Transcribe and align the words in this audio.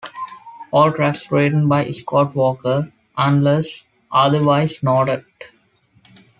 All 0.71 0.91
tracks 0.91 1.31
written 1.31 1.67
by 1.67 1.91
Scott 1.91 2.33
Walker, 2.33 2.91
unless 3.15 3.85
otherwise 4.11 4.81
noted. 4.81 5.25